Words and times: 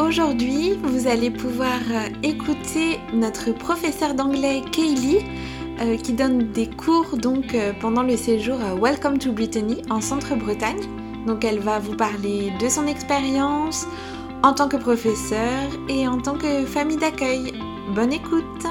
Aujourd'hui, 0.00 0.72
vous 0.82 1.06
allez 1.06 1.30
pouvoir 1.30 1.78
euh, 1.88 2.08
écouter 2.24 2.98
notre 3.12 3.52
professeur 3.52 4.14
d'anglais 4.14 4.60
Kaylee 4.72 5.24
euh, 5.80 5.96
qui 5.96 6.14
donne 6.14 6.50
des 6.50 6.68
cours 6.68 7.16
donc 7.16 7.54
euh, 7.54 7.72
pendant 7.80 8.02
le 8.02 8.16
séjour 8.16 8.60
à 8.60 8.74
Welcome 8.74 9.18
to 9.18 9.30
Brittany 9.30 9.82
en 9.90 10.00
Centre-Bretagne. 10.00 10.80
Donc 11.28 11.44
elle 11.44 11.60
va 11.60 11.78
vous 11.78 11.94
parler 11.94 12.52
de 12.60 12.68
son 12.68 12.88
expérience 12.88 13.86
en 14.42 14.52
tant 14.52 14.68
que 14.68 14.76
professeur 14.76 15.70
et 15.88 16.08
en 16.08 16.18
tant 16.18 16.36
que 16.36 16.66
famille 16.66 16.96
d'accueil. 16.96 17.52
Bonne 17.94 18.12
écoute 18.12 18.66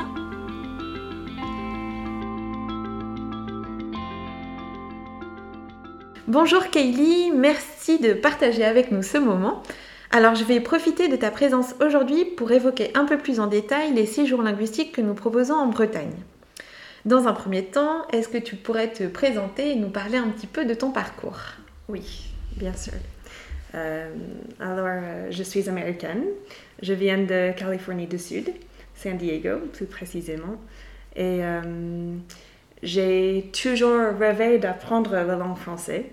Bonjour 6.28 6.68
Kaylee, 6.70 7.32
merci 7.32 8.00
de 8.00 8.12
partager 8.12 8.66
avec 8.66 8.92
nous 8.92 9.04
ce 9.04 9.18
moment. 9.18 9.64
Alors 10.16 10.36
je 10.36 10.44
vais 10.44 10.60
profiter 10.60 11.08
de 11.08 11.16
ta 11.16 11.32
présence 11.32 11.74
aujourd'hui 11.84 12.24
pour 12.24 12.52
évoquer 12.52 12.92
un 12.94 13.06
peu 13.06 13.18
plus 13.18 13.40
en 13.40 13.48
détail 13.48 13.96
les 13.96 14.06
séjours 14.06 14.44
linguistiques 14.44 14.92
que 14.92 15.02
nous 15.02 15.16
proposons 15.16 15.56
en 15.56 15.66
Bretagne. 15.66 16.14
Dans 17.04 17.28
un 17.28 17.34
premier 17.34 17.66
temps, 17.66 18.08
est-ce 18.12 18.30
que 18.30 18.38
tu 18.38 18.56
pourrais 18.56 18.90
te 18.90 19.08
présenter 19.08 19.72
et 19.72 19.76
nous 19.76 19.90
parler 19.90 20.18
un 20.20 20.28
petit 20.28 20.46
peu 20.46 20.66
de 20.66 20.76
ton 20.76 20.92
parcours? 20.92 21.40
Oui, 21.88 22.28
bien 22.58 22.76
sûr. 22.76 22.94
Euh, 23.74 24.08
alors, 24.60 24.86
euh, 24.88 25.28
je 25.32 25.42
suis 25.42 25.68
américaine. 25.68 26.26
Je 26.84 26.94
viens 26.94 27.18
de 27.18 27.52
Californie 27.58 28.06
du 28.06 28.20
Sud, 28.20 28.54
San 28.94 29.18
Diego 29.18 29.62
plus 29.74 29.88
précisément. 29.88 30.62
Et 31.16 31.40
euh, 31.42 32.14
j'ai 32.84 33.50
toujours 33.52 34.16
rêvé 34.20 34.60
d'apprendre 34.60 35.14
la 35.14 35.36
langue 35.36 35.58
française. 35.58 36.04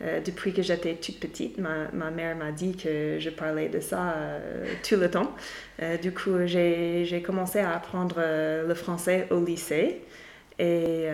Euh, 0.00 0.20
depuis 0.20 0.52
que 0.52 0.62
j'étais 0.62 0.94
toute 0.94 1.18
petite, 1.18 1.58
ma, 1.58 1.90
ma 1.92 2.10
mère 2.10 2.36
m'a 2.36 2.52
dit 2.52 2.76
que 2.76 3.18
je 3.18 3.30
parlais 3.30 3.68
de 3.68 3.80
ça 3.80 4.12
euh, 4.12 4.64
tout 4.88 4.96
le 4.96 5.10
temps. 5.10 5.32
Euh, 5.82 5.96
du 5.96 6.12
coup, 6.12 6.46
j'ai 6.46 7.22
commencé 7.24 7.58
à 7.58 7.74
apprendre 7.74 8.20
le 8.66 8.74
français 8.74 9.26
au 9.30 9.44
lycée. 9.44 10.02
Et 10.60 11.06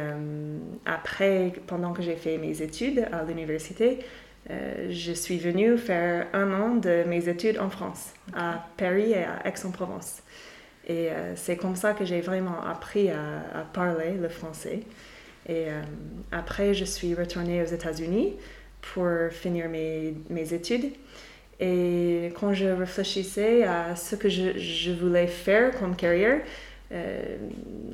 après, 0.86 1.52
pendant 1.66 1.92
que 1.92 2.02
j'ai 2.02 2.16
fait 2.16 2.38
mes 2.38 2.62
études 2.62 3.06
à 3.12 3.24
l'université, 3.24 3.98
je 4.48 5.12
suis 5.12 5.38
venue 5.38 5.76
faire 5.76 6.28
un 6.32 6.50
an 6.54 6.76
de 6.76 7.04
mes 7.06 7.28
études 7.28 7.58
en 7.58 7.68
France, 7.68 8.14
à 8.34 8.66
Paris 8.78 9.10
et 9.10 9.24
à 9.24 9.46
Aix-en-Provence. 9.46 10.22
Et 10.88 11.10
c'est 11.34 11.58
comme 11.58 11.76
ça 11.76 11.92
que 11.92 12.06
j'ai 12.06 12.22
vraiment 12.22 12.62
appris 12.62 13.10
à, 13.10 13.18
à, 13.54 13.64
parler 13.70 14.12
le 14.18 14.30
français. 14.30 14.80
Et 15.46 15.66
après, 16.32 16.72
je 16.72 16.86
suis 16.86 17.14
retournée 17.14 17.62
aux 17.62 17.66
États-Unis 17.66 18.36
pour 18.92 19.08
finir 19.30 19.68
mes, 19.68 20.14
mes, 20.30 20.52
études. 20.52 20.92
Et 21.60 22.32
quand 22.38 22.52
je 22.52 22.66
réfléchissais 22.66 23.62
à 23.64 23.96
ce 23.96 24.16
que 24.16 24.28
je, 24.28 24.58
je 24.58 24.92
voulais 24.92 25.26
faire 25.26 25.78
comme 25.78 25.96
carrière, 25.96 26.40
euh, 26.92 27.36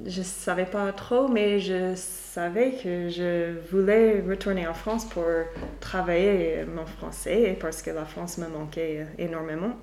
je 0.07 0.19
ne 0.19 0.25
savais 0.25 0.67
pas 0.67 0.93
trop, 0.93 1.29
mais 1.29 1.61
je 1.61 1.95
savais 1.95 2.73
que 2.73 3.09
je 3.09 3.53
voulais 3.71 4.21
retourner 4.21 4.67
en 4.67 4.75
France 4.75 5.05
pour 5.07 5.25
travailler 5.81 6.65
mon 6.65 6.87
français 6.87 7.57
parce 7.61 7.83
que 7.83 7.91
la 7.91 8.05
France 8.05 8.39
me 8.39 8.49
manquait 8.49 9.07
énormément. 9.19 9.77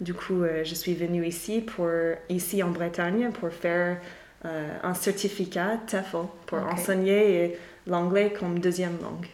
Du 0.00 0.12
coup, 0.12 0.42
euh, 0.42 0.62
je 0.62 0.74
suis 0.74 0.94
venue 0.94 1.26
ici, 1.26 1.62
pour, 1.62 1.88
ici 2.28 2.62
en 2.62 2.70
Bretagne 2.70 3.30
pour 3.32 3.50
faire 3.50 3.96
euh, 4.44 4.78
un 4.82 4.94
certificat 4.94 5.80
TEFL 5.86 6.26
pour 6.46 6.58
enseigner 6.58 7.56
l'anglais 7.86 8.32
comme 8.38 8.58
deuxième 8.58 8.98
langue. 9.02 9.26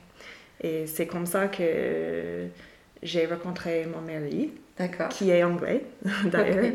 Et 0.63 0.87
c'est 0.87 1.07
comme 1.07 1.27
ça 1.27 1.49
que 1.49 2.47
j'ai 3.03 3.27
rencontré 3.27 3.87
mon 3.87 4.01
mari, 4.01 4.53
qui 5.11 5.31
est 5.31 5.43
anglais 5.43 5.85
d'ailleurs. 6.25 6.73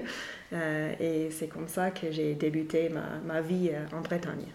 Euh, 0.54 0.94
et 1.00 1.30
c'est 1.32 1.48
comme 1.48 1.68
ça 1.68 1.92
que 1.92 2.12
j'ai 2.12 2.34
débuté 2.34 2.90
ma, 2.90 3.34
ma 3.34 3.42
vie 3.42 3.70
euh, 3.72 3.98
en 3.98 4.02
Bretagne. 4.02 4.46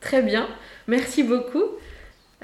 Très 0.00 0.22
bien, 0.22 0.48
merci 0.86 1.24
beaucoup. 1.24 1.64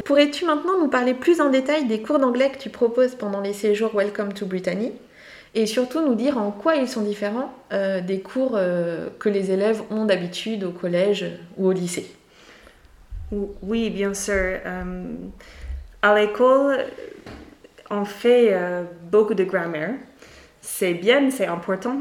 Pourrais-tu 0.05 0.45
maintenant 0.45 0.81
nous 0.81 0.89
parler 0.89 1.15
plus 1.15 1.41
en 1.41 1.51
détail 1.51 1.87
des 1.87 2.03
cours 2.03 2.19
d'anglais 2.19 2.51
que 2.51 2.59
tu 2.59 2.71
proposes 2.71 3.15
pendant 3.15 3.41
les 3.41 3.53
séjours 3.53 3.95
Welcome 3.95 4.33
to 4.33 4.47
Brittany 4.47 4.91
et 5.55 5.67
surtout 5.67 6.05
nous 6.05 6.17
dire 6.17 6.37
en 6.37 6.51
quoi 6.51 6.75
ils 6.75 6.89
sont 6.89 7.03
différents 7.03 7.55
euh, 7.73 8.01
des 8.01 8.19
cours 8.19 8.59
que 9.21 9.29
les 9.29 9.53
élèves 9.53 9.83
ont 9.91 10.05
d'habitude 10.05 10.65
au 10.65 10.73
collège 10.73 11.27
ou 11.57 11.69
au 11.69 11.73
lycée? 11.73 12.13
Oui, 13.63 13.91
bien 13.91 14.15
sûr 14.15 14.59
à 16.05 16.15
l'école, 16.15 16.85
on 17.91 18.05
fait 18.05 18.49
euh, 18.53 18.83
beaucoup 19.11 19.33
de 19.33 19.45
grammaire. 19.45 19.95
C'est 20.61 20.93
bien, 20.93 21.31
c'est 21.31 21.47
important. 21.47 22.01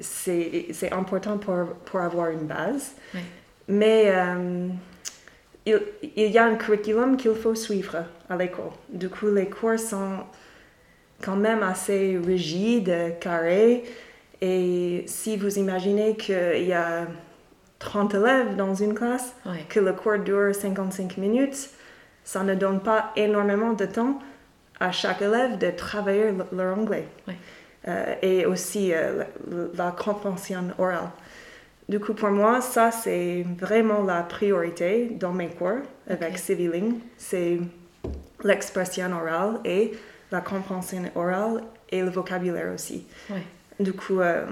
C'est 0.00 0.92
important 0.92 1.38
pour, 1.38 1.64
pour, 1.86 2.00
avoir 2.00 2.28
une 2.28 2.46
base. 2.46 2.92
Mais 3.66 4.12
euh, 4.14 4.68
il, 5.64 5.80
il, 6.14 6.30
y 6.30 6.36
a 6.36 6.44
un 6.44 6.56
curriculum 6.56 7.16
qu'il 7.16 7.34
faut 7.34 7.54
suivre 7.54 8.04
à 8.28 8.36
l'école. 8.36 8.70
Du 8.90 9.08
coup, 9.08 9.30
les 9.30 9.48
cours 9.48 9.78
sont 9.78 10.24
quand 11.22 11.36
même 11.36 11.62
assez 11.62 12.20
rigides, 12.24 13.18
carrés. 13.18 13.84
Et 14.42 15.04
si 15.06 15.38
vous 15.38 15.58
imaginez 15.58 16.16
qu'il 16.16 16.64
y 16.64 16.74
a 16.74 17.06
30 17.78 18.14
élèves 18.14 18.56
dans 18.56 18.74
une 18.74 18.94
classe, 18.94 19.34
que 19.70 19.80
le 19.80 19.94
cours 19.94 20.18
dure 20.18 20.54
55 20.54 21.16
minutes, 21.16 21.70
ça 22.28 22.42
ne 22.44 22.54
donne 22.54 22.80
pas 22.80 23.10
énormément 23.16 23.72
de 23.72 23.86
temps 23.86 24.18
à 24.78 24.92
chaque 24.92 25.22
élève 25.22 25.56
de 25.56 25.70
travailler 25.70 26.34
leur 26.52 26.76
anglais. 26.76 27.08
Euh, 27.88 28.14
et 28.20 28.44
aussi 28.44 28.92
euh, 28.92 29.24
la, 29.74 29.92
compréhension 29.92 30.64
orale. 30.76 31.08
Du 31.88 31.98
coup, 31.98 32.12
pour 32.12 32.28
moi, 32.28 32.60
ça, 32.60 32.90
c'est 32.90 33.46
vraiment 33.58 34.02
la 34.02 34.22
priorité 34.24 35.08
dans 35.18 35.32
mes 35.32 35.48
cours 35.48 35.80
avec 36.06 36.36
Civiling. 36.36 36.98
C'est 37.16 37.60
l'expression 38.44 39.10
orale 39.10 39.60
et 39.64 39.92
la 40.30 40.42
compréhension 40.42 41.04
orale 41.14 41.62
et 41.88 42.02
le 42.02 42.10
vocabulaire 42.10 42.74
aussi. 42.74 43.06
Du 43.80 43.94
coup, 43.94 44.20
euh, 44.20 44.44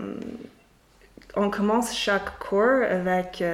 on 1.35 1.51
commence 1.51 1.95
chaque 1.95 2.39
cours 2.39 2.83
avec 2.89 3.45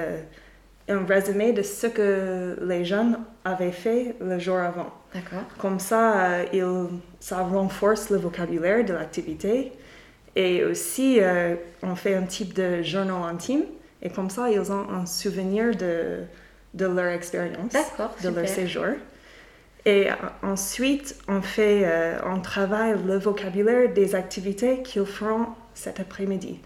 un 0.92 1.04
résumé 1.06 1.52
de 1.52 1.62
ce 1.62 1.86
que 1.86 2.56
les 2.62 2.84
jeunes 2.84 3.18
avaient 3.44 3.72
fait 3.72 4.14
le 4.20 4.38
jour 4.38 4.58
avant. 4.58 4.92
D'accord. 5.12 5.44
Comme 5.58 5.78
ça, 5.78 6.24
euh, 6.24 6.44
il, 6.52 6.98
ça 7.20 7.42
renforce 7.42 8.10
le 8.10 8.18
vocabulaire 8.18 8.84
de 8.84 8.92
l'activité. 8.92 9.72
Et 10.34 10.64
aussi, 10.64 11.18
euh, 11.20 11.56
on 11.82 11.94
fait 11.94 12.14
un 12.14 12.22
type 12.22 12.54
de 12.54 12.82
journal 12.82 13.22
intime. 13.30 13.64
Et 14.00 14.10
comme 14.10 14.30
ça, 14.30 14.50
ils 14.50 14.72
ont 14.72 14.88
un 14.90 15.06
souvenir 15.06 15.76
de, 15.76 16.20
de 16.74 16.86
leur 16.86 17.12
expérience, 17.12 17.72
de 18.22 18.28
leur 18.28 18.48
séjour. 18.48 18.94
Et 19.84 20.10
euh, 20.10 20.14
ensuite, 20.42 21.16
on 21.28 21.42
fait, 21.42 21.86
on 22.24 22.40
travaille 22.40 22.94
le 23.06 23.18
vocabulaire 23.18 23.92
des 23.92 24.14
activités 24.14 24.82
qu'ils 24.82 25.04
feront 25.04 25.46
cet 25.74 26.00
après-midi. 26.00 26.60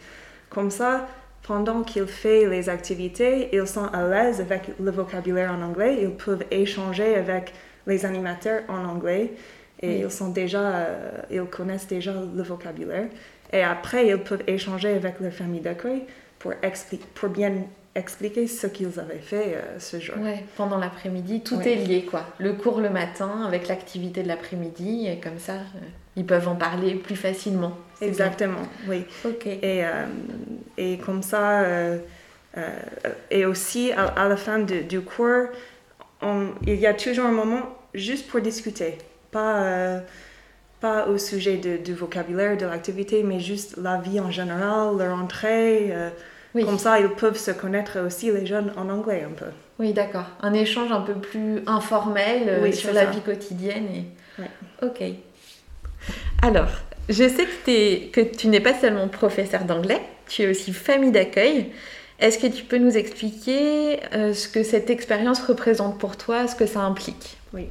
Comme 0.49 0.71
ça, 0.71 1.07
pendant 1.47 1.83
qu'ils 1.83 2.07
font 2.07 2.49
les 2.51 2.69
activités, 2.69 3.49
ils 3.53 3.67
sont 3.67 3.87
à 3.87 4.07
l'aise 4.07 4.41
avec 4.41 4.71
le 4.81 4.91
vocabulaire 4.91 5.53
en 5.53 5.63
anglais, 5.63 5.99
ils 6.03 6.11
peuvent 6.11 6.45
échanger 6.51 7.15
avec 7.15 7.53
les 7.87 8.05
animateurs 8.05 8.63
en 8.69 8.85
anglais 8.85 9.33
et 9.81 10.01
ils 10.01 10.11
sont 10.11 10.31
déjà, 10.31 10.61
euh, 10.61 11.11
ils 11.31 11.45
connaissent 11.45 11.87
déjà 11.87 12.13
le 12.13 12.43
vocabulaire. 12.43 13.07
Et 13.53 13.63
après, 13.63 14.09
ils 14.09 14.19
peuvent 14.19 14.43
échanger 14.47 14.89
avec 14.89 15.21
leur 15.21 15.33
famille 15.33 15.61
d'accueil 15.61 16.03
pour, 16.39 16.53
pour 17.15 17.29
bien 17.29 17.53
expliquer 17.95 18.47
ce 18.47 18.67
qu'ils 18.67 18.99
avaient 18.99 19.19
fait 19.19 19.55
euh, 19.55 19.79
ce 19.79 20.01
jour. 20.01 20.17
Ouais, 20.19 20.45
pendant 20.57 20.79
l'après-midi, 20.79 21.43
tout 21.43 21.61
est 21.61 21.77
lié 21.77 22.05
quoi. 22.05 22.27
Le 22.39 22.55
cours 22.55 22.81
le 22.81 22.91
matin 22.91 23.45
avec 23.47 23.69
l'activité 23.69 24.23
de 24.23 24.29
l'après-midi 24.29 25.09
et 25.09 25.19
comme 25.21 25.39
ça, 25.39 25.55
euh, 25.55 25.81
ils 26.17 26.27
peuvent 26.27 26.49
en 26.49 26.57
parler 26.57 26.95
plus 26.95 27.17
facilement. 27.17 27.77
Exactement, 28.01 28.63
oui. 28.89 29.05
Et, 29.47 29.85
euh, 29.85 30.05
et 30.77 30.99
comme 30.99 31.23
ça, 31.23 31.65
et 33.31 33.47
aussi 33.47 33.93
à, 33.93 34.29
la 34.29 34.37
fin 34.37 34.59
du 34.59 35.01
cours, 35.01 35.47
il 36.23 36.75
y 36.75 36.87
a 36.87 36.95
toujours 36.95 37.27
un 37.27 37.33
moment 37.33 37.63
juste 37.95 38.29
pour 38.29 38.41
discuter, 38.41 38.99
pas 39.31 40.01
pas 40.79 41.07
au 41.07 41.17
sujet 41.17 41.57
de, 41.57 41.79
du 41.79 41.95
vocabulaire 41.95 42.59
de 42.59 42.67
l'activité, 42.67 43.23
mais 43.23 43.41
juste 43.41 43.79
la 43.79 43.97
vie 43.97 44.21
en 44.21 44.31
général, 44.31 44.99
leur 44.99 45.19
entrée. 45.19 45.95
Comme 46.65 46.79
ça, 46.79 47.01
ils 47.01 47.09
peuvent 47.09 47.39
se 47.39 47.51
connaître 47.51 48.01
aussi, 48.01 48.31
les 48.31 48.47
jeunes, 48.47 48.73
en 48.77 48.89
anglais 48.89 49.25
un 49.27 49.33
peu. 49.33 49.47
Oui, 49.79 49.93
d'accord. 49.93 50.27
Un 50.41 50.55
échange 50.55 50.91
un 50.91 51.03
peu 51.03 51.15
plus 51.15 51.63
informel 51.67 52.49
euh, 52.49 52.73
sur 52.73 52.93
la 52.93 53.05
vie 53.07 53.21
quotidienne. 53.21 53.87
Et... 53.95 54.45
Ok. 54.83 55.03
Alors, 56.47 56.69
je 57.09 57.29
sais 57.29 57.45
que, 58.13 58.21
tu 58.21 58.47
n'es 58.47 58.61
pas 58.61 58.73
seulement 58.73 59.09
professeur 59.09 59.65
d'anglais, 59.65 60.01
tu 60.29 60.43
es 60.43 60.49
aussi 60.49 60.73
famille 60.73 61.11
d'accueil. 61.11 61.73
Est-ce 62.21 62.39
que 62.39 62.47
tu 62.47 62.63
peux 62.63 62.79
nous 62.79 62.97
expliquer 62.97 63.99
euh, 64.15 64.33
ce 64.33 64.49
que 64.49 64.63
cette 64.63 64.89
expérience 64.89 65.43
représente 65.43 65.99
pour 65.99 66.17
toi, 66.17 66.47
ce 66.47 66.55
que 66.55 66.67
ça 66.67 66.83
implique? 66.83 67.37
Oui. 67.53 67.67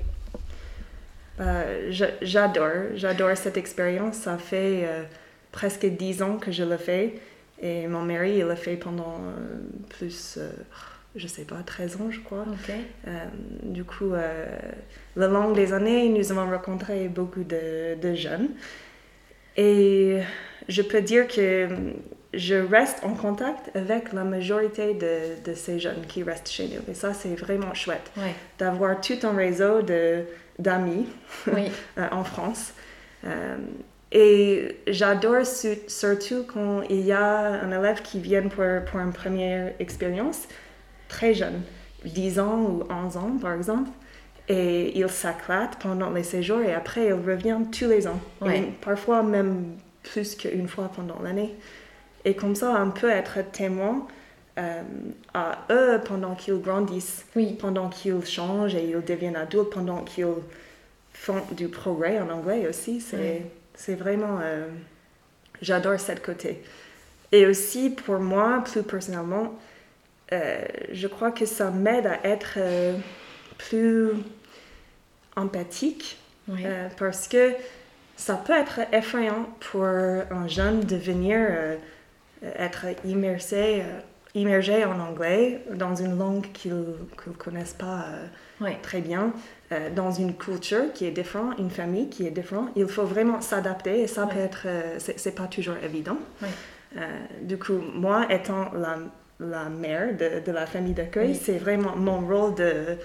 Euh, 1.40 1.90
j'adore, 2.22 2.96
j'adore 2.96 3.38
cette 3.38 3.56
expérience. 3.56 4.16
Ça 4.16 4.38
fait 4.38 4.86
presque 5.54 5.86
dix 5.86 6.22
ans 6.22 6.36
que 6.36 6.52
je 6.52 6.66
le 6.66 6.76
fais. 6.76 7.14
Et 7.62 7.88
mon 7.88 8.02
mari, 8.02 8.40
il 8.40 8.46
l'a 8.46 8.58
fait 8.58 8.76
pendant 8.76 9.22
plus, 9.88 10.38
je 11.16 11.28
sais 11.28 11.44
pas, 11.44 11.58
13 11.66 11.96
ans, 11.98 12.12
je 12.12 12.20
crois. 12.20 12.46
du 13.64 13.84
coup, 13.84 14.12
le 15.16 15.28
long 15.28 15.52
des 15.52 15.74
années, 15.74 16.10
nous 16.10 16.32
avons 16.32 16.50
rencontré 16.50 17.08
beaucoup 17.08 17.44
de, 17.44 17.96
de 18.00 18.14
jeunes. 18.16 18.50
Et 19.58 20.20
je 20.68 20.82
peux 20.82 21.02
dire 21.02 21.28
que 21.28 21.70
je 22.36 22.56
reste 22.56 23.04
en 23.04 23.14
contact 23.14 23.76
avec 23.76 24.12
la 24.14 24.24
majorité 24.24 24.94
de, 24.94 25.50
de, 25.50 25.56
ces 25.56 25.80
jeunes 25.80 26.06
qui 26.08 26.24
restent 26.24 26.50
chez 26.52 26.68
nous. 26.68 26.92
Et 26.92 26.94
ça, 26.94 27.14
c'est 27.14 27.36
vraiment 27.36 27.74
chouette 27.74 28.12
d'avoir 28.60 29.00
tout 29.00 29.18
un 29.24 29.36
réseau 29.36 29.82
d'amis 30.60 31.08
euh, 31.48 31.62
en 32.12 32.24
France. 32.24 32.74
Euh, 33.26 33.56
et 34.12 34.78
j'adore 34.88 35.46
surtout 35.46 36.46
quand 36.54 36.82
il 36.90 37.02
y 37.02 37.12
a 37.12 37.62
un 37.64 37.72
élève 37.78 38.02
qui 38.02 38.20
vient 38.20 38.48
pour, 38.48 38.64
pour 38.86 39.00
une 39.00 39.14
première 39.14 39.74
expérience, 39.80 40.48
très 41.08 41.34
jeune, 41.34 41.62
10 42.04 42.40
ans 42.40 42.62
ou 42.62 42.84
11 42.90 43.18
ans 43.18 43.38
par 43.42 43.54
exemple, 43.54 43.90
et 44.48 44.98
il 44.98 45.10
s'éclate 45.10 45.78
pendant 45.80 46.12
les 46.12 46.24
séjours 46.24 46.62
et 46.62 46.74
après 46.74 47.08
il 47.08 47.14
revient 47.14 47.60
tous 47.72 47.88
les 47.88 48.08
ans, 48.08 48.20
parfois 48.82 49.24
même 49.24 49.76
plus 50.04 50.36
qu'une 50.36 50.68
fois 50.68 50.92
pendant 50.96 51.20
l'année. 51.22 51.56
Et 52.26 52.36
comme 52.36 52.56
ça, 52.56 52.82
on 52.84 52.92
peut 52.92 53.10
être 53.10 53.40
témoin 53.52 54.08
euh, 54.58 54.82
à 55.34 55.60
eux 55.70 56.02
pendant 56.04 56.34
qu'ils 56.34 56.60
grandissent, 56.60 57.26
pendant 57.60 57.90
qu'ils 57.90 58.26
changent 58.26 58.76
et 58.76 58.90
ils 58.90 59.04
deviennent 59.04 59.36
adultes, 59.36 59.70
pendant 59.70 60.04
qu'ils 60.04 60.26
font 61.14 61.42
du 61.52 61.68
progrès 61.68 62.20
en 62.20 62.30
anglais 62.30 62.68
aussi. 62.68 63.02
C'est 63.02 63.96
vraiment... 63.96 64.40
Euh, 64.42 64.68
j'adore 65.62 66.00
cette 66.00 66.24
côté. 66.24 66.64
Et 67.32 67.46
aussi, 67.46 67.90
pour 67.90 68.20
moi, 68.20 68.64
plus 68.64 68.84
personnellement, 68.84 69.54
euh, 70.32 70.64
je 70.92 71.08
crois 71.08 71.32
que 71.32 71.46
ça 71.46 71.72
m'aide 71.72 72.08
à 72.08 72.26
être 72.26 72.58
plus 73.58 74.10
empathique 75.36 76.18
parce 76.98 77.28
que 77.28 77.54
ça 78.16 78.36
peut 78.36 78.54
être 78.54 78.82
effrayant 78.94 79.50
pour 79.60 79.84
un 79.84 80.48
jeune 80.48 80.82
de 80.82 80.96
venir 80.96 81.78
être 82.58 82.86
immersé, 83.06 83.82
euh, 83.82 84.00
immergé 84.34 84.86
en 84.86 85.00
anglais 85.00 85.62
dans 85.74 85.96
une 85.96 86.18
langue 86.18 86.52
qu'ils 86.54 86.74
ne 86.74 87.34
connaissent 87.38 87.74
pas 87.74 88.06
euh, 88.62 88.70
très 88.82 89.02
bien, 89.02 89.34
euh, 89.72 89.90
dans 89.94 90.12
une 90.12 90.36
culture 90.36 90.92
qui 90.94 91.06
est 91.06 91.12
différente, 91.12 91.58
une 91.58 91.70
famille 91.70 92.10
qui 92.10 92.28
est 92.28 92.32
différente. 92.32 92.70
Il 92.76 92.88
faut 92.88 93.06
vraiment 93.06 93.42
s'adapter 93.42 94.02
et 94.02 94.08
ça 94.08 94.28
peut 94.28 94.40
être, 94.40 94.68
c'est 95.00 95.36
pas 95.36 95.48
toujours 95.48 95.78
évident. 95.84 96.18
du 97.42 97.58
coup, 97.58 97.82
moi, 97.94 98.26
étant 98.30 98.72
la, 98.74 98.98
la 99.40 99.66
mère 99.66 100.16
de, 100.16 100.46
de, 100.46 100.52
la 100.52 100.66
famille 100.66 100.94
d'accueil, 100.94 101.36
c'est 101.36 101.58
vraiment 101.58 101.96
mon 101.96 102.20
rôle 102.26 102.56
de, 102.56 102.98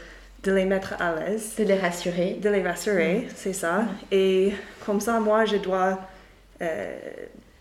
de 0.45 0.53
les 0.53 0.65
mettre 0.65 0.95
à 1.01 1.15
l'aise. 1.15 1.55
De 1.59 1.65
les 1.65 1.79
rassurer. 1.79 2.39
De 2.41 2.49
les 2.49 2.63
rassurer, 2.63 3.29
c'est 3.35 3.53
ça. 3.53 3.85
Et 4.11 4.53
comme 4.85 5.01
ça, 5.01 5.19
moi, 5.21 5.45
je 5.45 5.57
dois 5.57 5.99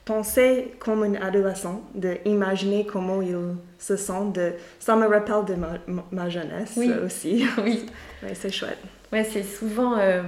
penser 0.10 0.74
comme 0.80 1.04
un 1.04 1.16
adolescent, 1.22 1.82
d'imaginer 1.94 2.86
comment 2.86 3.22
il 3.22 3.38
se 3.78 3.96
sent. 3.96 4.32
De... 4.34 4.54
Ça 4.80 4.96
me 4.96 5.08
rappelle 5.08 5.46
de 5.48 5.54
ma, 5.56 5.74
ma 6.12 6.30
jeunesse 6.30 6.78
aussi. 7.06 7.46
Oui, 7.64 7.86
c'est 8.34 8.52
chouette. 8.52 8.80
Ouais, 9.12 9.24
c'est 9.24 9.44
souvent... 9.44 9.98
Euh, 9.98 10.24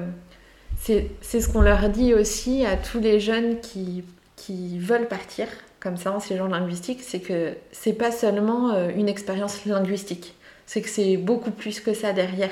c'est 0.80 1.40
ce 1.42 1.48
qu'on 1.48 1.62
leur 1.62 1.90
dit 1.90 2.14
aussi 2.14 2.66
à 2.66 2.76
tous 2.76 3.00
les 3.00 3.20
jeunes 3.20 3.60
qui, 3.60 4.04
qui 4.36 4.80
veulent 4.80 5.08
partir 5.08 5.48
comme 5.82 5.98
ça 5.98 6.12
en 6.12 6.20
séjour 6.20 6.48
linguistique, 6.48 7.02
c'est 7.02 7.20
que 7.20 7.56
c'est 7.72 7.94
pas 7.94 8.12
seulement 8.12 8.72
euh, 8.72 8.90
une 8.96 9.10
expérience 9.10 9.66
linguistique, 9.66 10.36
c'est 10.66 10.82
que 10.82 10.90
c'est 10.90 11.18
beaucoup 11.18 11.52
plus 11.52 11.80
que 11.80 11.94
ça 11.94 12.14
derrière. 12.14 12.52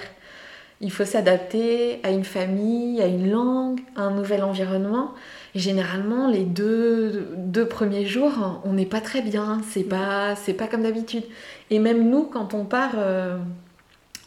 Il 0.81 0.91
faut 0.91 1.05
s'adapter 1.05 1.99
à 2.03 2.11
une 2.11 2.23
famille, 2.23 3.01
à 3.01 3.07
une 3.07 3.29
langue, 3.29 3.81
à 3.95 4.01
un 4.03 4.11
nouvel 4.11 4.43
environnement 4.43 5.13
généralement, 5.55 6.27
les 6.27 6.43
deux, 6.43 7.29
deux 7.37 7.67
premiers 7.67 8.05
jours, 8.05 8.61
on 8.63 8.73
n'est 8.73 8.85
pas 8.85 9.01
très 9.01 9.21
bien, 9.21 9.61
c'est 9.69 9.83
pas, 9.83 10.35
c'est 10.35 10.53
pas 10.53 10.67
comme 10.67 10.83
d'habitude. 10.83 11.23
Et 11.69 11.79
même 11.79 12.09
nous, 12.09 12.23
quand 12.23 12.53
on 12.53 12.65
part 12.65 12.93
euh, 12.95 13.37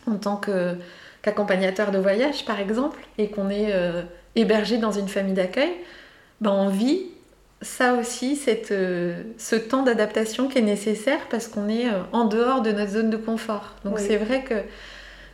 en 0.07 0.17
tant 0.17 0.37
qu'accompagnateur 0.37 1.91
de 1.91 1.99
voyage, 1.99 2.45
par 2.45 2.61
exemple, 2.61 2.99
et 3.19 3.29
qu'on 3.29 3.51
est 3.51 3.73
euh, 3.73 4.03
hébergé 4.35 4.79
dans 4.79 4.93
une 4.93 5.09
famille 5.09 5.35
d'accueil, 5.35 5.73
ben 6.41 6.51
on 6.51 6.69
vit 6.69 7.07
ça 7.63 7.95
aussi, 7.95 8.37
cette, 8.37 8.73
euh, 8.73 9.23
ce 9.39 9.57
temps 9.57 9.83
d'adaptation 9.83 10.49
qui 10.49 10.59
est 10.59 10.63
nécessaire 10.63 11.21
parce 11.31 11.49
qu'on 11.49 11.69
est 11.69 11.87
en 12.13 12.27
dehors 12.27 12.61
de 12.61 12.73
notre 12.73 12.93
zone 12.93 13.11
de 13.11 13.17
confort. 13.17 13.75
Donc 13.85 13.99
c'est 13.99 14.17
vrai 14.17 14.43
que 14.43 14.55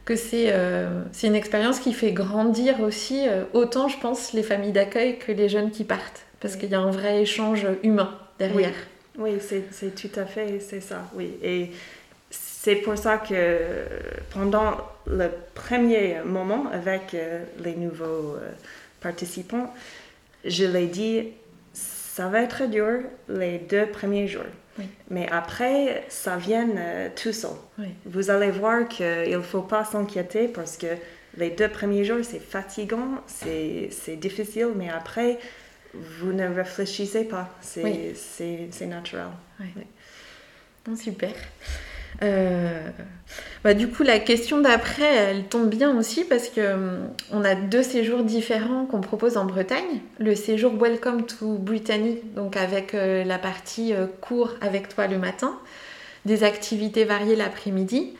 que 0.08 0.14
euh, 0.32 1.02
c'est 1.12 1.26
une 1.26 1.34
expérience 1.34 1.80
qui 1.80 1.92
fait 1.92 2.12
grandir 2.12 2.80
aussi 2.80 3.28
euh, 3.28 3.44
autant, 3.52 3.88
je 3.88 3.98
pense, 3.98 4.32
les 4.32 4.42
familles 4.42 4.72
d'accueil 4.72 5.18
que 5.18 5.32
les 5.32 5.50
jeunes 5.50 5.70
qui 5.70 5.84
partent. 5.84 6.22
Parce 6.40 6.56
qu'il 6.56 6.70
y 6.70 6.74
a 6.74 6.80
un 6.80 6.90
vrai 6.90 7.20
échange 7.20 7.66
humain 7.82 8.14
derrière. 8.38 8.72
Oui, 9.18 9.32
c'est 9.40 9.94
tout 9.94 10.18
à 10.18 10.24
fait, 10.24 10.60
c'est 10.60 10.80
ça, 10.80 11.02
oui. 11.14 11.32
Et 11.42 11.72
c'est 12.30 12.76
pour 12.76 12.96
ça 12.96 13.18
que 13.18 13.58
pendant 14.32 14.78
le 15.06 15.28
premier 15.54 16.16
moment 16.24 16.64
avec 16.72 17.12
euh, 17.12 17.42
les 17.62 17.74
nouveaux 17.74 18.36
participants, 19.02 19.74
je 20.46 20.64
l'ai 20.64 20.86
dit, 20.86 21.24
ça 22.18 22.26
va 22.26 22.42
être 22.42 22.68
dur 22.68 23.02
les 23.28 23.58
deux 23.58 23.86
premiers 23.86 24.26
jours. 24.26 24.52
Mais 25.08 25.28
après, 25.30 26.04
ça 26.08 26.36
vient 26.36 26.68
euh, 26.76 27.08
tout 27.14 27.32
seul. 27.32 27.52
Vous 28.06 28.30
allez 28.30 28.50
voir 28.50 28.88
qu'il 28.88 29.30
ne 29.30 29.40
faut 29.40 29.62
pas 29.62 29.84
s'inquiéter 29.84 30.48
parce 30.48 30.76
que 30.76 30.88
les 31.36 31.50
deux 31.50 31.68
premiers 31.68 32.04
jours, 32.04 32.24
c'est 32.24 32.40
fatigant, 32.40 33.22
c'est 33.28 34.16
difficile, 34.16 34.70
mais 34.74 34.90
après, 34.90 35.38
vous 35.94 36.32
ne 36.32 36.48
réfléchissez 36.48 37.22
pas. 37.22 37.48
C'est 37.60 38.86
naturel. 38.86 39.28
super. 40.96 41.34
Euh, 42.22 42.90
bah, 43.64 43.74
du 43.74 43.88
coup, 43.88 44.02
la 44.02 44.18
question 44.18 44.60
d'après, 44.60 45.14
elle 45.14 45.44
tombe 45.44 45.68
bien 45.68 45.96
aussi 45.96 46.24
parce 46.24 46.48
que 46.48 46.74
hum, 46.74 47.08
on 47.32 47.44
a 47.44 47.54
deux 47.54 47.82
séjours 47.82 48.22
différents 48.22 48.86
qu'on 48.86 49.00
propose 49.00 49.36
en 49.36 49.44
Bretagne. 49.44 50.00
Le 50.18 50.34
séjour 50.34 50.72
Welcome 50.74 51.26
to 51.26 51.58
Brittany, 51.58 52.18
donc 52.36 52.56
avec 52.56 52.94
euh, 52.94 53.24
la 53.24 53.38
partie 53.38 53.94
euh, 53.94 54.06
cours 54.20 54.54
avec 54.60 54.88
toi 54.88 55.06
le 55.06 55.18
matin, 55.18 55.58
des 56.24 56.44
activités 56.44 57.04
variées 57.04 57.36
l'après-midi 57.36 58.14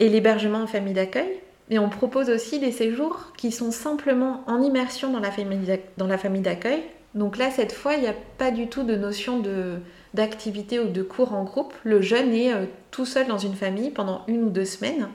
et 0.00 0.08
l'hébergement 0.08 0.58
en 0.58 0.66
famille 0.66 0.92
d'accueil. 0.92 1.28
Et 1.70 1.78
on 1.78 1.88
propose 1.88 2.30
aussi 2.30 2.58
des 2.58 2.72
séjours 2.72 3.32
qui 3.36 3.52
sont 3.52 3.70
simplement 3.70 4.42
en 4.48 4.60
immersion 4.60 5.12
dans 5.12 5.20
la 5.20 6.18
famille 6.18 6.40
d'accueil. 6.40 6.82
Donc 7.14 7.36
là, 7.36 7.50
cette 7.50 7.72
fois, 7.72 7.94
il 7.94 8.00
n'y 8.00 8.08
a 8.08 8.14
pas 8.38 8.50
du 8.50 8.68
tout 8.68 8.82
de 8.82 8.96
notion 8.96 9.38
de 9.38 9.78
d'activité 10.14 10.80
ou 10.80 10.88
de 10.88 11.02
cours 11.02 11.32
en 11.34 11.44
groupe. 11.44 11.74
Le 11.84 12.00
jeune 12.02 12.32
est 12.32 12.52
euh, 12.52 12.66
tout 12.90 13.06
seul 13.06 13.26
dans 13.26 13.38
une 13.38 13.54
famille 13.54 13.90
pendant 13.90 14.24
une 14.28 14.44
ou 14.44 14.50
deux 14.50 14.64
semaines. 14.64 15.08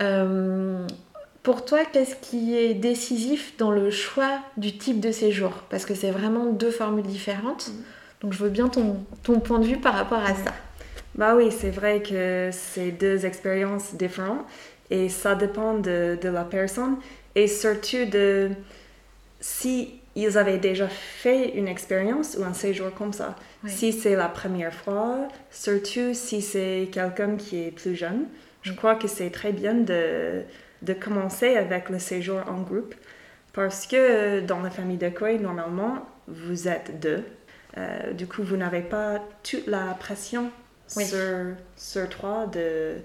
Euh, 0.00 0.86
pour 1.42 1.64
toi, 1.64 1.80
qu'est-ce 1.84 2.16
qui 2.16 2.56
est 2.56 2.74
décisif 2.74 3.56
dans 3.58 3.70
le 3.70 3.90
choix 3.90 4.38
du 4.56 4.76
type 4.76 5.00
de 5.00 5.10
séjour? 5.10 5.52
Parce 5.70 5.86
que 5.86 5.94
c'est 5.94 6.10
vraiment 6.10 6.46
deux 6.46 6.70
formules 6.70 7.06
différentes. 7.06 7.68
Mm. 7.68 7.82
Donc 8.20 8.32
je 8.32 8.38
veux 8.38 8.50
bien 8.50 8.68
ton, 8.68 9.04
ton 9.22 9.40
point 9.40 9.58
de 9.58 9.66
vue 9.66 9.78
par 9.78 9.94
rapport 9.94 10.20
à 10.20 10.34
ça. 10.34 10.52
Bah 11.16 11.34
oui, 11.36 11.50
c'est 11.50 11.70
vrai 11.70 12.02
que 12.02 12.50
c'est 12.52 12.92
deux 12.92 13.26
expériences 13.26 13.94
différentes 13.94 14.46
et 14.90 15.08
ça 15.08 15.34
dépend 15.34 15.74
de, 15.74 16.18
de 16.20 16.28
la 16.28 16.44
personne 16.44 16.96
et 17.34 17.48
surtout 17.48 18.06
de 18.10 18.50
si 19.40 20.01
ils 20.14 20.36
avaient 20.36 20.58
déjà 20.58 20.88
fait 20.88 21.50
une 21.50 21.68
expérience 21.68 22.36
ou 22.38 22.44
un 22.44 22.52
séjour 22.52 22.92
comme 22.94 23.12
ça. 23.12 23.36
Si 23.66 23.92
c'est 23.92 24.16
la 24.16 24.28
première 24.28 24.74
fois, 24.74 25.28
surtout 25.50 26.14
si 26.14 26.42
c'est 26.42 26.88
quelqu'un 26.92 27.36
qui 27.36 27.64
est 27.64 27.70
plus 27.70 27.94
jeune, 27.94 28.26
je 28.62 28.72
crois 28.72 28.94
que 28.94 29.08
c'est 29.08 29.30
très 29.30 29.52
bien 29.52 29.74
de, 29.74 30.42
de 30.82 30.92
commencer 30.92 31.56
avec 31.56 31.88
le 31.88 31.98
séjour 31.98 32.40
en 32.48 32.60
groupe 32.60 32.94
parce 33.52 33.86
que 33.86 34.40
dans 34.40 34.60
la 34.60 34.70
famille 34.70 34.96
d'accueil, 34.96 35.38
normalement, 35.38 36.06
vous 36.26 36.68
êtes 36.68 37.00
deux. 37.00 37.24
Euh, 37.76 38.12
du 38.12 38.26
coup, 38.26 38.42
vous 38.42 38.56
n'avez 38.56 38.82
pas 38.82 39.20
toute 39.42 39.66
la 39.66 39.94
pression 39.98 40.50
sur, 40.86 41.54
sur 41.76 42.08
toi 42.08 42.46
de, 42.46 42.96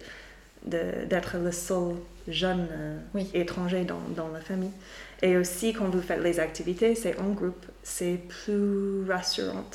d'être 0.66 1.38
le 1.38 1.52
seul 1.52 1.96
jeune 2.28 2.68
euh, 2.72 3.24
étranger 3.34 3.86
dans, 3.86 4.02
dans 4.16 4.28
la 4.30 4.40
famille. 4.40 4.72
Et 5.22 5.38
aussi, 5.38 5.74
quand 5.74 5.86
vous 5.86 6.02
faites 6.02 6.22
les 6.22 6.40
activités, 6.40 6.94
c'est 6.96 7.20
en 7.20 7.32
groupe, 7.32 7.66
c'est 7.84 8.20
plus 8.28 9.10
rassurant. 9.10 9.66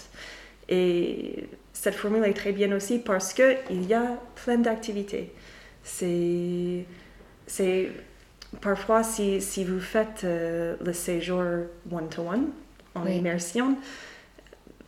Et 0.68 1.48
cette 1.72 1.94
formule 1.94 2.24
est 2.24 2.34
très 2.34 2.52
bien 2.52 2.74
aussi 2.74 2.98
parce 2.98 3.34
qu'il 3.34 3.86
y 3.88 3.94
a 3.94 4.18
plein 4.44 4.58
d'activités. 4.58 5.32
C'est, 5.82 6.84
c'est 7.46 7.90
parfois 8.60 9.02
si, 9.02 9.40
si 9.40 9.64
vous 9.64 9.80
faites 9.80 10.22
euh, 10.24 10.76
le 10.84 10.92
séjour 10.92 11.42
one-to-one 11.90 12.50
en 12.94 13.06
immersion, 13.06 13.76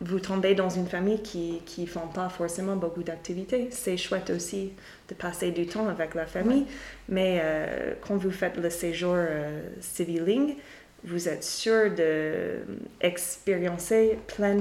vous 0.01 0.19
tombez 0.19 0.55
dans 0.55 0.69
une 0.69 0.87
famille 0.87 1.21
qui 1.21 1.61
ne 1.77 1.85
font 1.85 2.07
pas 2.07 2.27
forcément 2.29 2.75
beaucoup 2.75 3.03
d'activités. 3.03 3.67
C'est 3.71 3.95
chouette 3.97 4.29
aussi 4.29 4.71
de 5.09 5.13
passer 5.13 5.51
du 5.51 5.67
temps 5.67 5.87
avec 5.87 6.15
la 6.15 6.25
famille, 6.25 6.65
mais 7.09 7.39
euh, 7.41 7.93
quand 8.05 8.15
vous 8.15 8.31
faites 8.31 8.57
le 8.57 8.69
séjour 8.69 9.15
euh, 9.15 9.61
civiling, 9.79 10.55
vous 11.03 11.29
êtes 11.29 11.43
sûr 11.43 11.91
d'expérimenter 11.91 14.17
plein 14.27 14.55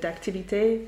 d'activités 0.00 0.86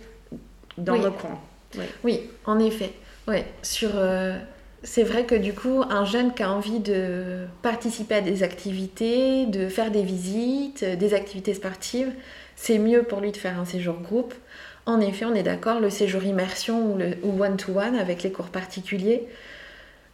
dans 0.79 0.97
le 0.97 1.11
coin. 1.11 1.39
Oui. 1.77 1.85
oui. 2.05 2.31
en 2.45 2.61
effet. 2.61 2.93
Ouais. 3.27 3.45
Sur, 3.63 3.91
euh, 3.95 4.39
c'est 4.85 5.03
vrai 5.03 5.25
que 5.25 5.35
du 5.35 5.55
coup, 5.55 5.83
un 5.89 6.05
jeune 6.05 6.35
qui 6.35 6.43
a 6.43 6.53
envie 6.53 6.81
de 6.81 7.47
participer 7.63 8.17
à 8.17 8.21
des 8.21 8.43
activités, 8.43 9.47
de 9.47 9.69
faire 9.69 9.91
des 9.91 10.03
visites, 10.03 10.85
des 10.85 11.15
activités 11.15 11.55
sportives, 11.55 12.13
c'est 12.62 12.78
mieux 12.78 13.02
pour 13.02 13.21
lui 13.21 13.33
de 13.33 13.37
faire 13.37 13.59
un 13.59 13.64
séjour 13.64 13.97
groupe. 13.97 14.35
En 14.87 15.00
effet, 15.00 15.25
on 15.25 15.35
est 15.35 15.42
d'accord, 15.42 15.81
le 15.81 15.90
séjour 15.90 16.23
immersion 16.23 16.97
ou 17.25 17.42
one-to-one 17.42 17.97
avec 17.97 18.23
les 18.23 18.31
cours 18.31 18.50
particuliers, 18.50 19.26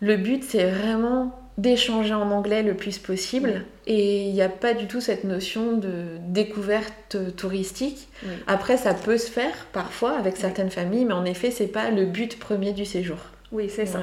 le 0.00 0.16
but 0.16 0.42
c'est 0.42 0.70
vraiment 0.70 1.38
d'échanger 1.58 2.14
en 2.14 2.30
anglais 2.30 2.62
le 2.62 2.72
plus 2.72 2.98
possible 2.98 3.64
et 3.86 4.22
il 4.22 4.32
n'y 4.32 4.40
a 4.40 4.48
pas 4.48 4.72
du 4.72 4.86
tout 4.86 5.02
cette 5.02 5.24
notion 5.24 5.76
de 5.76 6.16
découverte 6.28 7.18
touristique. 7.36 8.08
Après, 8.46 8.78
ça 8.78 8.94
peut 8.94 9.18
se 9.18 9.30
faire 9.30 9.66
parfois 9.72 10.16
avec 10.16 10.38
certaines 10.38 10.70
familles, 10.70 11.04
mais 11.04 11.14
en 11.14 11.26
effet, 11.26 11.50
c'est 11.50 11.66
pas 11.66 11.90
le 11.90 12.06
but 12.06 12.38
premier 12.38 12.72
du 12.72 12.86
séjour. 12.86 13.18
Oui, 13.52 13.68
c'est 13.68 13.86
ça. 13.86 14.00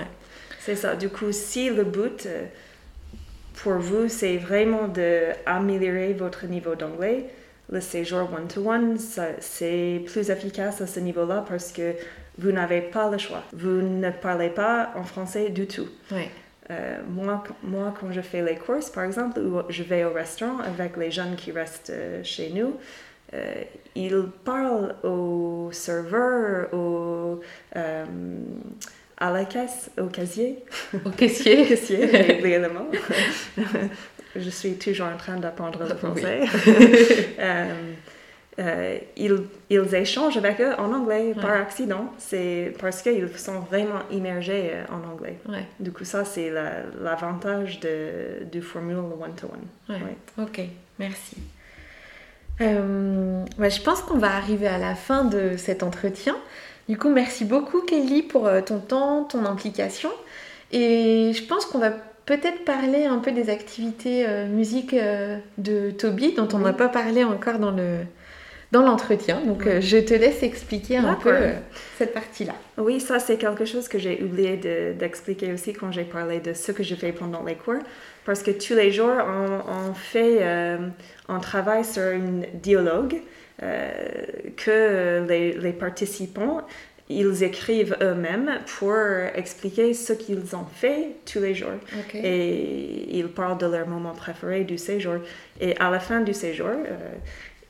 C'est 0.59 0.75
ça. 0.75 0.95
Du 0.95 1.09
coup, 1.09 1.31
si 1.31 1.69
le 1.69 1.83
but 1.83 2.27
euh, 2.27 2.43
pour 3.55 3.73
vous, 3.73 4.07
c'est 4.07 4.37
vraiment 4.37 4.87
d'améliorer 4.87 6.13
votre 6.13 6.45
niveau 6.45 6.75
d'anglais, 6.75 7.25
le 7.69 7.81
séjour 7.81 8.29
one-to-one, 8.33 8.97
c'est 9.39 10.01
plus 10.05 10.29
efficace 10.29 10.81
à 10.81 10.87
ce 10.87 10.99
niveau-là 10.99 11.43
parce 11.47 11.71
que 11.71 11.93
vous 12.37 12.51
n'avez 12.51 12.81
pas 12.81 13.09
le 13.09 13.17
choix. 13.17 13.43
Vous 13.53 13.81
ne 13.81 14.09
parlez 14.11 14.49
pas 14.49 14.91
en 14.95 15.03
français 15.03 15.49
du 15.49 15.67
tout. 15.67 15.87
Euh, 16.71 16.97
moi, 17.07 17.43
moi, 17.63 17.93
quand 17.99 18.11
je 18.11 18.21
fais 18.21 18.41
les 18.41 18.55
courses, 18.55 18.89
par 18.89 19.03
exemple, 19.03 19.39
ou 19.39 19.61
je 19.69 19.83
vais 19.83 20.03
au 20.03 20.11
restaurant 20.11 20.59
avec 20.59 20.97
les 20.97 21.11
jeunes 21.11 21.35
qui 21.35 21.51
restent 21.51 21.91
euh, 21.91 22.23
chez 22.23 22.49
nous, 22.49 22.73
euh, 23.33 23.63
ils 23.95 24.23
parlent 24.43 24.95
au 25.03 25.69
serveur, 25.71 26.73
au, 26.73 27.39
à 29.17 29.31
la 29.31 29.45
caisse, 29.45 29.91
au 29.99 30.07
casier. 30.07 30.63
Au 31.05 31.09
caissier. 31.11 31.65
caissier, 31.67 32.09
j'ai 32.11 32.39
oublié 32.39 32.59
le 32.59 32.69
mot. 32.69 32.89
Je 34.35 34.49
suis 34.49 34.75
toujours 34.75 35.07
en 35.07 35.17
train 35.17 35.37
d'apprendre 35.37 35.79
le 35.87 35.95
français. 35.95 36.41
Euh, 37.39 37.93
euh, 38.57 38.97
ils, 39.17 39.37
ils, 39.69 39.95
échangent 39.95 40.37
avec 40.37 40.61
eux 40.61 40.73
en 40.77 40.93
anglais 40.93 41.33
par 41.39 41.51
accident. 41.51 42.13
C'est 42.17 42.73
parce 42.79 43.01
qu'ils 43.01 43.27
sont 43.37 43.59
vraiment 43.59 43.99
immergés 44.11 44.71
euh, 44.71 44.85
en 44.89 45.11
anglais. 45.11 45.37
Du 45.77 45.91
coup, 45.91 46.05
ça, 46.05 46.23
c'est 46.23 46.49
l'avantage 47.01 47.81
de, 47.81 48.45
du 48.49 48.61
formule 48.61 48.95
one-to-one. 48.95 49.97
Ok, 50.41 50.61
merci. 50.97 51.35
je 52.59 53.81
pense 53.83 54.01
qu'on 54.03 54.17
va 54.17 54.33
arriver 54.37 54.67
à 54.67 54.77
la 54.77 54.95
fin 54.95 55.25
de 55.25 55.57
cet 55.57 55.83
entretien. 55.83 56.37
Du 56.87 56.97
coup, 56.97 57.09
merci 57.09 57.43
beaucoup, 57.43 57.81
Kelly, 57.81 58.23
pour 58.23 58.49
ton 58.65 58.79
temps, 58.79 59.25
ton 59.25 59.45
implication. 59.45 60.11
Et 60.71 61.33
je 61.33 61.43
pense 61.43 61.65
qu'on 61.65 61.79
va 61.79 61.91
peut-être 62.25 62.65
parler 62.65 63.05
un 63.05 63.19
peu 63.19 63.31
des 63.31 63.49
activités 63.49 64.25
euh, 64.27 64.47
musique 64.47 64.93
euh, 64.93 65.37
de 65.57 65.91
Toby, 65.91 66.33
dont 66.33 66.47
on 66.53 66.59
n'a 66.59 66.73
pas 66.73 66.89
parlé 66.89 67.23
encore 67.23 67.59
dans 67.59 67.71
le 67.71 67.99
dans 68.71 68.81
l'entretien. 68.81 69.39
Donc, 69.41 69.67
euh, 69.67 69.79
je 69.79 69.97
te 69.97 70.13
laisse 70.13 70.43
expliquer 70.43 70.97
un 70.97 71.13
peu 71.13 71.33
cette 71.97 72.13
partie-là. 72.13 72.55
Oui, 72.77 72.99
ça, 72.99 73.19
c'est 73.19 73.37
quelque 73.37 73.63
chose 73.63 73.87
que 73.87 73.99
j'ai 73.99 74.21
oublié 74.21 74.57
d'expliquer 74.97 75.53
aussi 75.53 75.71
quand 75.71 75.91
j'ai 75.91 76.03
parlé 76.03 76.39
de 76.39 76.53
ce 76.53 76.71
que 76.73 76.83
je 76.83 76.95
fais 76.95 77.13
pendant 77.13 77.43
les 77.43 77.55
cours. 77.55 77.79
Parce 78.25 78.41
que 78.41 78.51
tous 78.51 78.73
les 78.73 78.91
jours, 78.91 79.13
on, 79.67 79.93
fait, 79.93 80.43
on 81.29 81.39
travaille 81.39 81.85
sur 81.85 82.01
un 82.01 82.41
dialogue 82.55 83.21
que 83.59 85.25
les, 85.25 85.53
les 85.53 85.73
participants 85.73 86.61
ils 87.09 87.43
écrivent 87.43 87.95
eux-mêmes 88.01 88.59
pour 88.79 88.95
expliquer 89.35 89.93
ce 89.93 90.13
qu'ils 90.13 90.55
ont 90.55 90.65
fait 90.65 91.17
tous 91.31 91.39
les 91.39 91.53
jours. 91.53 91.79
Et 92.15 93.17
ils 93.17 93.27
parlent 93.27 93.59
de 93.59 93.67
leur 93.67 93.87
moment 93.87 94.13
préféré 94.13 94.63
du 94.63 94.77
séjour. 94.77 95.17
Et 95.61 95.77
à 95.77 95.91
la 95.91 95.99
fin 95.99 96.21
du 96.21 96.33
séjour, 96.33 96.67
euh, 96.67 97.13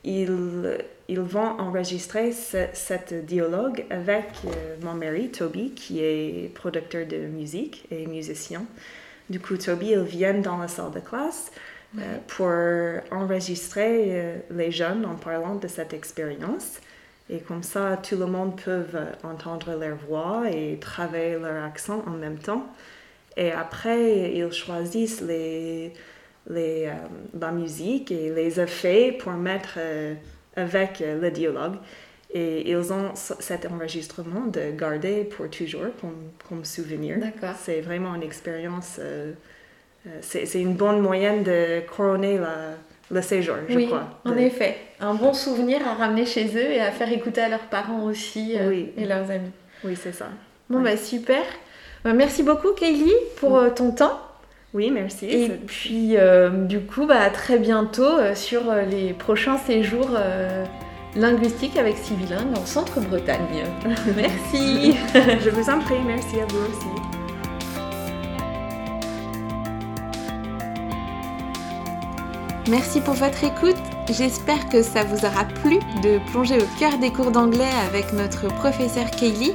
ils, 0.06 0.78
ils 1.10 1.20
vont 1.20 1.60
enregistrer 1.60 2.32
ce, 2.32 2.66
cet 2.72 3.26
dialogue 3.26 3.84
avec 3.90 4.26
euh, 4.46 4.76
mon 4.82 4.94
mari, 4.94 5.30
Toby, 5.30 5.72
qui 5.72 6.00
est 6.02 6.54
producteur 6.54 7.06
de 7.06 7.18
musique 7.28 7.86
et 7.92 8.08
musicien. 8.08 8.64
Du 9.30 9.42
coup, 9.42 9.58
Toby, 9.58 9.92
ils 9.92 10.04
viennent 10.04 10.44
dans 10.44 10.58
la 10.58 10.70
salle 10.70 10.92
de 10.92 11.02
classe 11.02 11.52
euh, 11.98 12.18
pour 12.28 13.18
enregistrer 13.18 14.44
les 14.50 14.72
jeunes 14.72 15.06
en 15.06 15.16
parlant 15.16 15.56
de 15.56 15.68
cette 15.68 15.94
expérience. 15.94 16.80
Et 17.30 17.40
comme 17.40 17.64
ça, 17.64 17.98
tout 17.98 18.18
le 18.18 18.28
monde 18.28 18.60
peut 18.62 18.86
entendre 19.24 19.76
leur 19.80 19.98
voix 20.08 20.44
et 20.52 20.78
travailler 20.80 21.38
leur 21.40 21.64
accent 21.64 22.04
en 22.06 22.12
même 22.12 22.38
temps. 22.38 22.68
Et 23.36 23.52
après, 23.52 24.32
ils 24.34 24.52
choisissent 24.52 25.22
les, 25.22 25.92
les, 26.50 26.86
euh, 26.86 26.94
la 27.40 27.52
musique 27.52 28.12
et 28.12 28.30
les 28.30 28.60
effets 28.60 29.12
pour 29.12 29.34
mettre 29.34 29.76
euh, 29.78 30.14
avec 30.56 31.02
euh, 31.02 31.20
le 31.20 31.32
dialogue. 31.32 31.76
Et 32.34 32.70
ils 32.70 32.94
ont 32.94 33.14
cet 33.16 33.66
enregistrement 33.66 34.46
de 34.48 34.72
garder 34.72 35.24
pour 35.24 35.50
toujours 35.50 35.86
comme, 36.02 36.32
comme 36.50 36.66
souvenir. 36.66 37.18
C'est 37.64 37.80
vraiment 37.80 38.14
une 38.14 38.24
expérience. 38.24 39.00
c'est 40.20 40.62
une 40.62 40.74
bonne 40.74 41.00
moyenne 41.00 41.44
de 41.44 41.80
couronner 41.88 42.38
la, 42.38 42.76
le 43.12 43.22
séjour, 43.22 43.56
je 43.70 43.76
oui, 43.76 43.86
crois. 43.88 44.10
En 44.26 44.36
effet, 44.36 44.78
un 45.00 45.14
bon 45.14 45.34
souvenir 45.34 45.80
à 45.88 45.94
ramener 45.94 46.26
chez 46.26 46.48
eux 46.56 46.72
et 46.72 46.80
à 46.80 46.92
faire 46.92 47.12
écouter 47.12 47.42
à 47.42 47.50
leurs 47.50 47.68
parents 47.68 48.04
aussi 48.04 48.56
euh, 48.58 48.84
et 48.98 49.06
leurs 49.06 49.30
amis. 49.30 49.52
Oui, 49.84 49.96
c'est 50.02 50.14
ça. 50.14 50.26
Bon, 50.70 50.82
bah 50.82 50.98
super. 50.98 51.44
Bah, 52.04 52.14
merci 52.14 52.42
beaucoup, 52.42 52.72
Kaylee, 52.72 53.14
pour 53.38 53.58
euh, 53.58 53.70
ton 53.70 53.92
temps. 53.92 54.20
Oui, 54.74 54.90
merci. 54.92 55.28
Et 55.28 55.50
puis, 55.50 56.18
euh, 56.18 56.50
du 56.50 56.82
coup, 56.82 57.06
bah, 57.06 57.22
à 57.22 57.30
très 57.30 57.60
bientôt 57.60 58.34
sur 58.34 58.74
les 58.74 59.14
prochains 59.14 59.58
séjours 59.58 60.10
linguistiques 61.16 61.78
avec 61.78 61.96
Civilingue 61.98 62.58
en 62.58 62.66
Centre-Bretagne. 62.66 63.66
merci. 64.18 64.98
je 65.14 65.50
vous 65.50 65.70
en 65.70 65.80
prie, 65.80 65.96
merci 66.06 66.40
à 66.42 66.46
vous 66.46 66.66
aussi. 66.66 67.15
Merci 72.68 73.00
pour 73.00 73.14
votre 73.14 73.44
écoute. 73.44 73.78
J'espère 74.10 74.70
que 74.70 74.82
ça 74.82 75.04
vous 75.04 75.24
aura 75.24 75.46
plu 75.46 75.78
de 76.02 76.18
plonger 76.32 76.58
au 76.58 76.80
cœur 76.80 76.98
des 76.98 77.12
cours 77.12 77.30
d'anglais 77.30 77.70
avec 77.88 78.12
notre 78.12 78.48
professeur 78.48 79.12
Kaylee. 79.12 79.54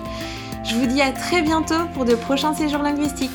Je 0.63 0.77
vous 0.77 0.87
dis 0.87 1.03
à 1.03 1.11
très 1.11 1.43
bientôt 1.43 1.89
pour 1.93 2.05
de 2.05 2.15
prochains 2.15 2.55
séjours 2.55 2.83
linguistiques. 2.83 3.31